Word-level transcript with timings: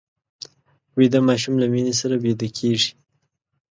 ویده 0.97 1.19
ماشوم 1.27 1.53
له 1.61 1.67
مینې 1.73 1.93
سره 2.01 2.15
ویده 2.23 2.47
کېږي 2.57 2.91